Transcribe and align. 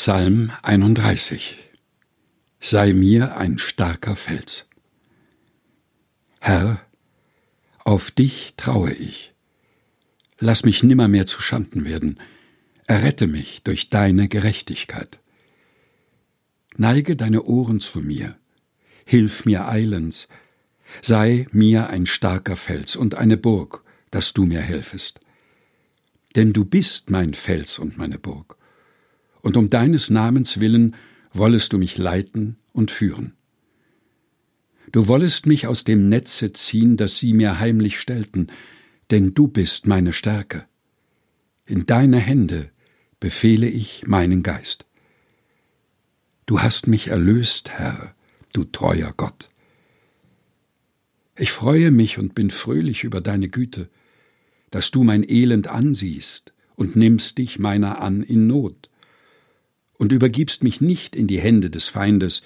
Psalm 0.00 0.52
31 0.62 1.56
Sei 2.60 2.92
mir 2.92 3.36
ein 3.36 3.58
starker 3.58 4.14
Fels. 4.14 4.68
Herr, 6.38 6.80
auf 7.80 8.12
dich 8.12 8.54
traue 8.56 8.92
ich. 8.92 9.34
Lass 10.38 10.64
mich 10.64 10.84
nimmermehr 10.84 11.26
zu 11.26 11.42
Schanden 11.42 11.84
werden. 11.84 12.20
Errette 12.86 13.26
mich 13.26 13.64
durch 13.64 13.90
deine 13.90 14.28
Gerechtigkeit. 14.28 15.18
Neige 16.76 17.16
deine 17.16 17.42
Ohren 17.42 17.80
zu 17.80 17.98
mir. 17.98 18.36
Hilf 19.04 19.46
mir 19.46 19.66
eilends. 19.66 20.28
Sei 21.02 21.48
mir 21.50 21.88
ein 21.88 22.06
starker 22.06 22.54
Fels 22.54 22.94
und 22.94 23.16
eine 23.16 23.36
Burg, 23.36 23.82
dass 24.12 24.32
du 24.32 24.46
mir 24.46 24.60
helfest. 24.60 25.18
Denn 26.36 26.52
du 26.52 26.64
bist 26.64 27.10
mein 27.10 27.34
Fels 27.34 27.80
und 27.80 27.98
meine 27.98 28.20
Burg 28.20 28.57
und 29.42 29.56
um 29.56 29.70
deines 29.70 30.10
Namens 30.10 30.60
willen 30.60 30.96
wollest 31.32 31.72
du 31.72 31.78
mich 31.78 31.98
leiten 31.98 32.56
und 32.72 32.90
führen. 32.90 33.34
Du 34.92 35.06
wollest 35.06 35.46
mich 35.46 35.66
aus 35.66 35.84
dem 35.84 36.08
Netze 36.08 36.52
ziehen, 36.52 36.96
das 36.96 37.18
sie 37.18 37.32
mir 37.32 37.58
heimlich 37.58 38.00
stellten, 38.00 38.50
denn 39.10 39.34
du 39.34 39.48
bist 39.48 39.86
meine 39.86 40.12
Stärke. 40.12 40.64
In 41.66 41.84
deine 41.84 42.18
Hände 42.18 42.70
befehle 43.20 43.68
ich 43.68 44.06
meinen 44.06 44.42
Geist. 44.42 44.86
Du 46.46 46.62
hast 46.62 46.86
mich 46.86 47.08
erlöst, 47.08 47.70
Herr, 47.70 48.14
du 48.54 48.64
treuer 48.64 49.12
Gott. 49.14 49.50
Ich 51.36 51.52
freue 51.52 51.90
mich 51.90 52.18
und 52.18 52.34
bin 52.34 52.50
fröhlich 52.50 53.04
über 53.04 53.20
deine 53.20 53.48
Güte, 53.48 53.90
dass 54.70 54.90
du 54.90 55.04
mein 55.04 55.28
Elend 55.28 55.68
ansiehst 55.68 56.54
und 56.74 56.96
nimmst 56.96 57.38
dich 57.38 57.58
meiner 57.58 58.00
an 58.00 58.22
in 58.22 58.46
Not 58.46 58.88
und 59.98 60.12
übergibst 60.12 60.62
mich 60.62 60.80
nicht 60.80 61.14
in 61.14 61.26
die 61.26 61.40
Hände 61.40 61.68
des 61.68 61.88
Feindes, 61.88 62.42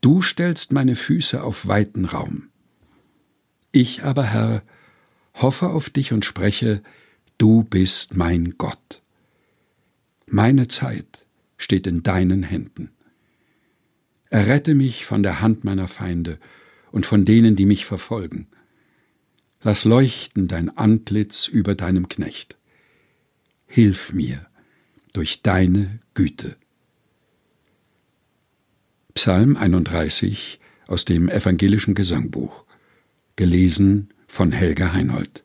du 0.00 0.22
stellst 0.22 0.72
meine 0.72 0.96
Füße 0.96 1.42
auf 1.42 1.68
weiten 1.68 2.06
Raum. 2.06 2.48
Ich 3.70 4.02
aber, 4.02 4.24
Herr, 4.24 4.62
hoffe 5.34 5.68
auf 5.68 5.90
dich 5.90 6.12
und 6.12 6.24
spreche, 6.24 6.82
du 7.36 7.62
bist 7.62 8.16
mein 8.16 8.54
Gott. 8.58 9.02
Meine 10.26 10.68
Zeit 10.68 11.26
steht 11.58 11.86
in 11.86 12.02
deinen 12.02 12.42
Händen. 12.42 12.90
Errette 14.30 14.74
mich 14.74 15.06
von 15.06 15.22
der 15.22 15.40
Hand 15.40 15.64
meiner 15.64 15.88
Feinde 15.88 16.38
und 16.90 17.06
von 17.06 17.24
denen, 17.24 17.56
die 17.56 17.66
mich 17.66 17.84
verfolgen. 17.84 18.48
Lass 19.62 19.84
leuchten 19.84 20.48
dein 20.48 20.76
Antlitz 20.76 21.48
über 21.48 21.74
deinem 21.74 22.08
Knecht. 22.08 22.56
Hilf 23.66 24.12
mir 24.12 24.46
durch 25.12 25.42
deine 25.42 26.00
Güte. 26.14 26.56
Psalm 29.14 29.56
31 29.56 30.60
aus 30.86 31.04
dem 31.04 31.28
evangelischen 31.28 31.94
Gesangbuch, 31.94 32.64
gelesen 33.36 34.08
von 34.26 34.52
Helga 34.52 34.92
Heinold. 34.92 35.44